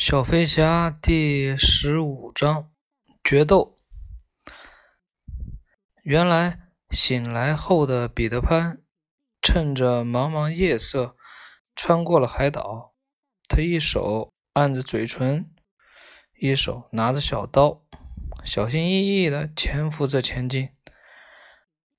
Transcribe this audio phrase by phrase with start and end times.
[0.00, 2.70] 小飞侠第十五章
[3.24, 3.76] 决斗。
[6.04, 8.80] 原来醒来后的彼得潘，
[9.42, 11.16] 趁着茫茫夜色，
[11.74, 12.94] 穿过了海岛。
[13.48, 15.50] 他一手按着嘴唇，
[16.38, 17.82] 一手拿着小刀，
[18.44, 20.68] 小心翼翼地潜伏着前进。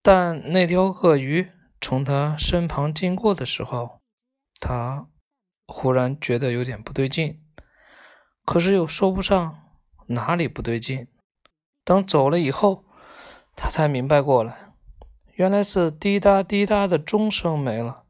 [0.01, 4.01] 但那条鳄鱼从他身旁经过的时候，
[4.57, 5.09] 他
[5.67, 7.43] 忽然觉得有点不对劲。
[8.49, 9.59] 可是又说不上
[10.07, 11.07] 哪里不对劲。
[11.83, 12.83] 等走了以后，
[13.55, 14.71] 他才明白过来，
[15.35, 18.05] 原来是滴答滴答的钟声没了。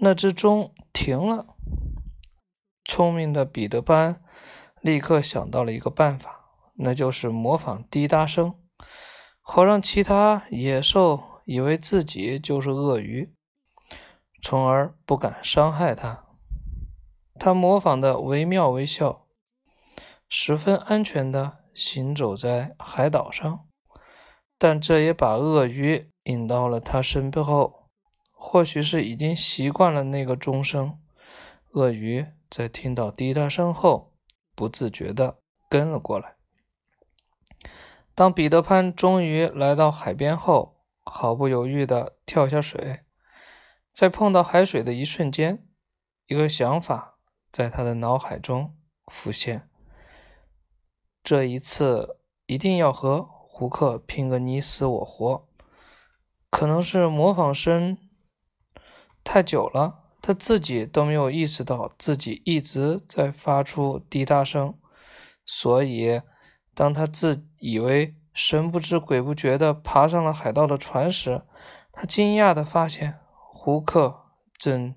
[0.00, 1.54] 那只钟停了。
[2.84, 4.20] 聪明的彼得潘
[4.80, 6.40] 立刻想到了一个办法，
[6.74, 8.56] 那就是模仿滴答声，
[9.40, 13.32] 好让其他野兽以为自己就是鳄鱼，
[14.42, 16.23] 从而不敢伤害他。
[17.38, 19.26] 他模仿的惟妙惟肖，
[20.28, 23.66] 十分安全的行走在海岛上，
[24.58, 27.82] 但这也把鳄鱼引到了他身背后。
[28.46, 31.00] 或许是已经习惯了那个钟声，
[31.72, 34.12] 鳄鱼在听到滴答声后，
[34.54, 35.38] 不自觉的
[35.70, 36.36] 跟了过来。
[38.14, 43.00] 当彼得潘终于来到海边后，毫不犹豫的跳下水，
[43.94, 45.66] 在碰到海水的一瞬间，
[46.26, 47.13] 一个想法。
[47.54, 48.74] 在他的脑海中
[49.06, 49.68] 浮现，
[51.22, 55.46] 这一次一定要和胡克拼个你死我活。
[56.50, 57.96] 可能是模仿声
[59.22, 64.76] 太久了，他自己都没有意识到自己一直在发出滴答声，
[65.46, 66.22] 所以
[66.74, 71.42] 当他自以为神不知鬼不觉地爬上了海盗的船时，
[71.92, 74.96] 他惊讶地发现胡克正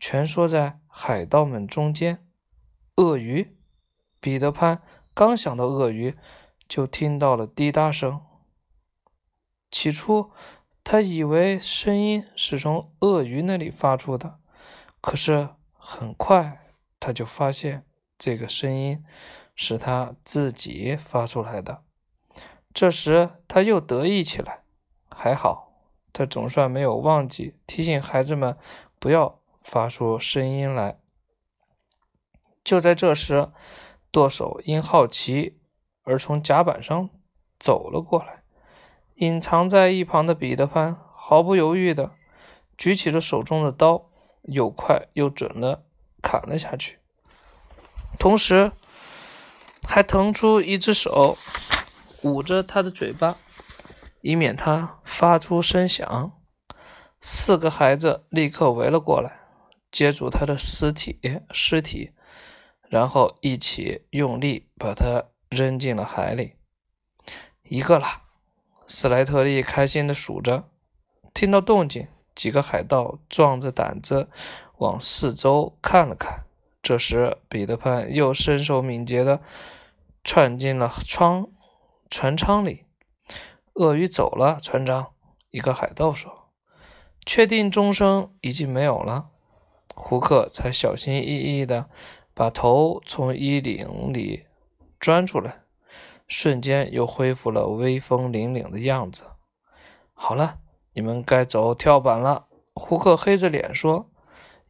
[0.00, 0.78] 蜷缩在。
[0.92, 2.26] 海盗们中间，
[2.96, 3.56] 鳄鱼
[4.18, 4.82] 彼得潘
[5.14, 6.18] 刚想到鳄鱼，
[6.68, 8.20] 就听到了滴答声。
[9.70, 10.32] 起初，
[10.82, 14.40] 他以为声音是从鳄鱼那里发出的，
[15.00, 17.86] 可是很快他就发现
[18.18, 19.04] 这个声音
[19.54, 21.84] 是他自己发出来的。
[22.74, 24.64] 这时，他又得意起来。
[25.08, 25.72] 还好，
[26.12, 28.58] 他总算没有忘记提醒孩子们
[28.98, 29.39] 不要。
[29.60, 30.98] 发出声音来。
[32.62, 33.50] 就在这时，
[34.10, 35.60] 舵手因好奇
[36.02, 37.10] 而从甲板上
[37.58, 38.42] 走了过来。
[39.16, 42.12] 隐藏在一旁的彼得潘毫不犹豫地
[42.78, 44.10] 举起了手中的刀，
[44.42, 45.84] 又快又准地
[46.22, 46.98] 砍了下去，
[48.18, 48.72] 同时
[49.82, 51.36] 还腾出一只手
[52.22, 53.36] 捂着他的嘴巴，
[54.22, 56.32] 以免他发出声响。
[57.20, 59.39] 四个孩子立刻围了过来。
[59.90, 61.18] 接住他的尸体，
[61.50, 62.12] 尸体，
[62.88, 66.54] 然后一起用力把他扔进了海里。
[67.62, 68.22] 一个啦，
[68.86, 70.68] 斯莱特利开心地数着。
[71.32, 74.28] 听到动静，几个海盗壮着胆子
[74.78, 76.44] 往四周看了看。
[76.82, 79.40] 这时，彼得潘又身手敏捷地
[80.24, 81.48] 窜进了窗
[82.08, 82.84] 船舱里。
[83.74, 85.12] 鳄鱼走了，船长。
[85.50, 86.50] 一个海盗说
[87.26, 89.29] ：“确定钟声已经没有了。”
[90.02, 91.88] 胡克才小心翼翼地
[92.32, 94.46] 把头从衣领里
[94.98, 95.60] 钻出来，
[96.26, 99.24] 瞬间又恢复了威风凛凛的样子。
[100.14, 100.58] 好了，
[100.94, 102.46] 你们该走跳板了。
[102.72, 104.10] 胡克黑着脸说：“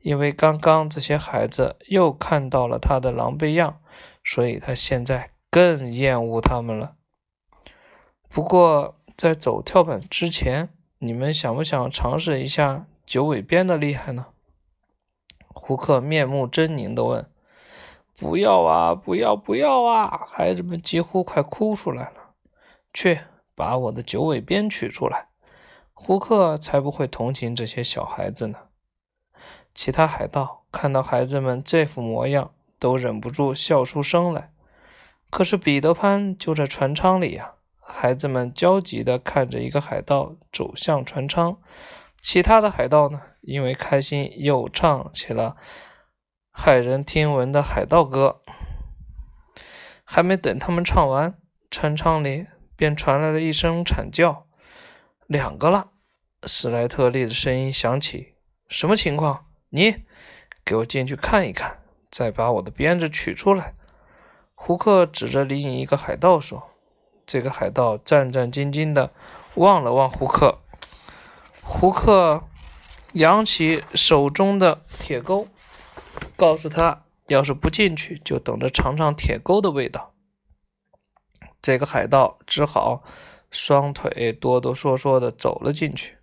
[0.02, 3.80] 因为刚刚这些孩子又看到了他的狼狈样，
[4.24, 6.96] 所以他现在更厌恶他们了。
[8.28, 14.26] 不过，在走跳板之前，你们想不想尝试一下九尾鞭的厉害呢？”
[15.62, 17.28] 胡克面目狰狞地问
[18.16, 22.30] ：“不要啊，不要，不要啊！”孩子们几乎快哭出来了。
[22.94, 23.20] 去，
[23.54, 25.26] 把我的九尾鞭取出来！
[25.92, 28.58] 胡克才不会同情这些小孩子呢。
[29.74, 34.50] 其他海盗看到孩子们这副模样，都忍不住笑出声来。
[35.28, 37.52] 可是彼得潘就在船舱里呀！
[37.78, 41.56] 孩子们焦急地看着一个海盗走向船舱。
[42.20, 43.20] 其他的海盗呢？
[43.40, 45.56] 因为开心，又唱起了
[46.54, 48.40] 骇人听闻的海盗歌。
[50.04, 51.38] 还没等他们唱完，
[51.70, 52.46] 船舱里
[52.76, 54.46] 便传来了一声惨叫
[55.28, 55.90] ：“两个了！”
[56.44, 58.34] 史莱特利的声音响起
[58.68, 59.46] ：“什么情况？
[59.68, 60.04] 你
[60.64, 61.78] 给我进去看一看，
[62.10, 63.74] 再把我的鞭子取出来。”
[64.56, 66.70] 胡克指着另一个海盗说
[67.24, 69.10] ：“这个海盗战战兢兢地
[69.54, 70.58] 望了望胡克。”
[71.62, 72.42] 胡克
[73.12, 75.48] 扬起手中的铁钩，
[76.36, 80.14] 告诉他要是不进去，就等着尝尝铁钩的味道。
[81.62, 83.02] 这个海盗只好
[83.50, 86.18] 双腿哆哆嗦嗦地走了进去。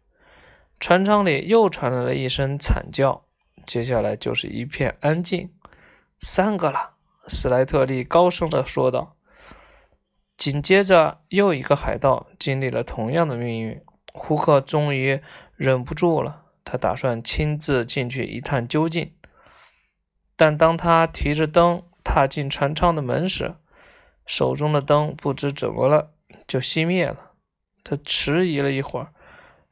[0.79, 3.25] 船舱里又传来了一声惨叫，
[3.65, 5.51] 接下来就是一片安静。
[6.19, 6.95] 三个了，
[7.27, 9.15] 斯莱特利高声地说道。
[10.37, 13.81] 紧接着，又一个海盗经历了同样的命运。
[14.13, 15.19] 胡克终于
[15.55, 19.13] 忍不住了，他打算亲自进去一探究竟。
[20.35, 23.55] 但当他提着灯踏进船舱的门时，
[24.25, 26.11] 手中的灯不知怎么了
[26.45, 27.31] 就熄灭了。
[27.85, 29.13] 他迟疑了一会儿，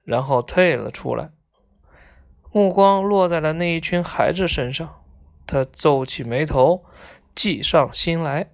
[0.05, 1.31] 然后退了出来，
[2.53, 5.03] 目光落在了那一群孩子身上。
[5.45, 6.85] 他皱起眉头，
[7.35, 8.51] 计上心来：“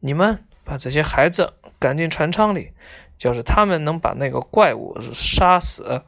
[0.00, 2.70] 你们。”把这些孩子赶进船舱里，
[3.22, 6.02] 要是他们能把那个怪物杀死，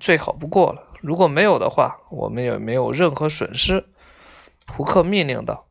[0.00, 0.87] 最好不过了。
[1.00, 3.88] 如果没有的话，我们也没有任何损失。”
[4.72, 5.66] 胡克命令道。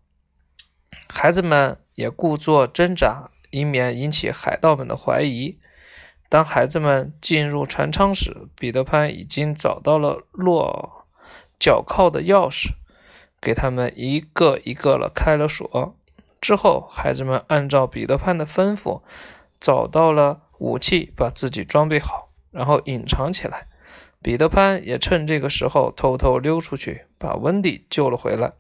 [1.08, 5.60] 孩子们也故作挣扎，以免引起海盗们的怀疑。
[6.30, 11.06] 当孩子们进入船舱时，彼得潘已经找到了落
[11.58, 12.72] 脚铐的钥匙，
[13.40, 15.96] 给他们一个一个了开了锁。
[16.42, 19.02] 之后，孩子们按照彼得潘的吩咐，
[19.60, 23.68] 找到了武器，把自己装备好，然后隐藏起来。
[24.22, 28.54] 彼得潘也趁这个时候偷偷溜出去，把温迪救了回来。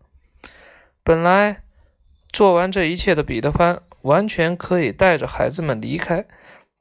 [1.04, 1.63] 本来
[2.31, 6.25] 做完这一切的彼得潘，完全可以带着孩子们离开，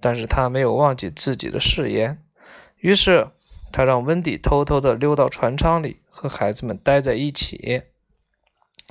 [0.01, 2.23] 但是他没有忘记自己的誓言，
[2.77, 3.29] 于是
[3.73, 7.83] 他让温迪偷偷地溜到船舱里，和孩子们待在一起。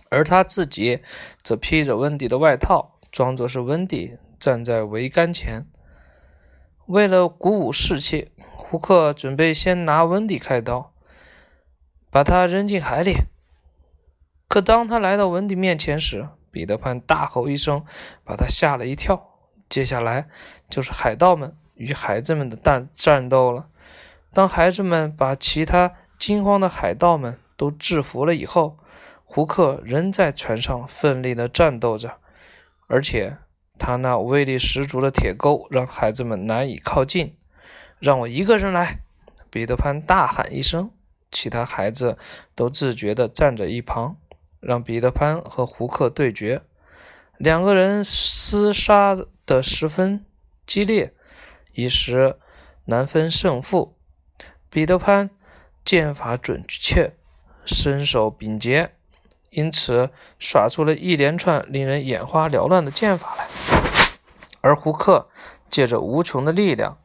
[0.09, 1.01] 而他自己
[1.43, 5.65] 则披着温迪的外套，装作是温迪，站在桅杆前。
[6.85, 8.29] 为了鼓舞士气，
[8.67, 10.91] 胡克准备先拿温迪开刀，
[12.09, 13.17] 把他扔进海里。
[14.47, 17.85] 可当他来到温迪面前时，彼得潘大吼一声，
[18.23, 19.29] 把他吓了一跳。
[19.69, 20.27] 接下来
[20.67, 23.67] 就是海盗们与孩子们的战战斗了。
[24.33, 28.79] 当孩子们把其他惊慌的海盗们都制服了以后，
[29.23, 32.17] 胡克仍在船上奋力地战斗着，
[32.87, 33.37] 而且
[33.77, 37.37] 他那威力十足的铁钩让孩子们难以靠近。
[37.99, 38.99] 让我一个人来！
[39.49, 40.91] 彼得潘大喊一声，
[41.31, 42.17] 其他孩子
[42.53, 44.17] 都自觉地站在一旁，
[44.59, 46.61] 让彼得潘和胡克对决。
[47.37, 50.25] 两个人厮杀得十分
[50.65, 51.13] 激烈，
[51.73, 52.37] 一时
[52.85, 53.97] 难分胜负。
[54.69, 55.29] 彼得潘
[55.83, 57.13] 剑法准确，
[57.65, 58.91] 身手敏捷。
[59.51, 63.47] 因此，耍出了一连串令人眼花缭乱的剑法来。
[64.59, 65.29] 而胡克
[65.69, 66.97] 借着无穷的力量，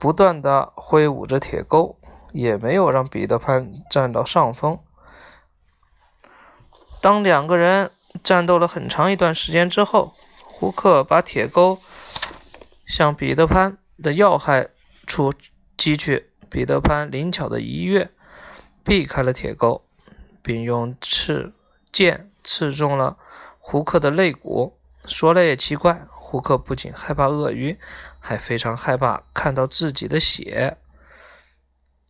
[0.00, 1.96] 不断的挥舞着铁钩，
[2.32, 4.80] 也没有让彼得潘占到上风。
[7.00, 7.92] 当两个人
[8.24, 10.12] 战斗了很长一段时间之后，
[10.44, 11.78] 胡克把铁钩
[12.84, 14.70] 向彼得潘的要害
[15.06, 15.32] 处
[15.76, 18.10] 击去，彼得潘灵巧的一跃，
[18.82, 19.84] 避开了铁钩。
[20.42, 21.52] 并用刺
[21.92, 23.18] 剑刺中了
[23.58, 24.78] 胡克的肋骨。
[25.04, 27.76] 说来也奇怪，胡克不仅害怕鳄鱼，
[28.20, 30.76] 还非常害怕看到自己的血，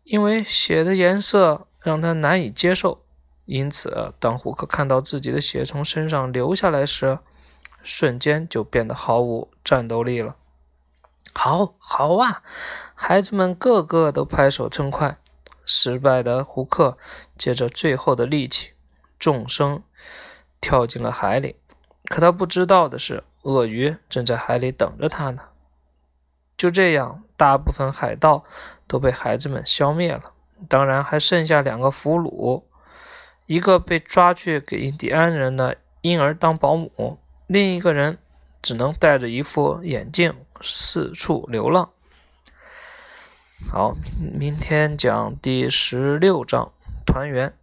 [0.03, 3.03] 因为血的颜色让他难以接受。
[3.47, 7.19] 因此，当胡克看到自己的血从身上流下来时，
[7.83, 10.37] 瞬间就变得毫无战斗力了。
[11.33, 12.43] 好好啊！
[12.95, 15.17] 孩子们个个都拍手称快。
[15.65, 16.99] 失败的胡克
[17.39, 18.73] 借着最后的力气，
[19.19, 19.83] 纵身
[20.61, 21.57] 跳进了海里。
[22.05, 25.43] 可他不知道的是，鳄鱼正在海里等着他呢。
[26.57, 28.45] 就这样，大部分海盗
[28.87, 30.33] 都被孩子们消灭了。
[30.69, 32.65] 当然，还剩下两个俘虏：
[33.47, 38.19] 一个被抓去给印第安人的婴儿当保姆，另一个人
[38.61, 41.89] 只能戴着一副眼镜四处流浪。
[43.71, 43.95] 好，
[44.39, 46.73] 明天讲第十六章
[47.07, 47.55] 团圆。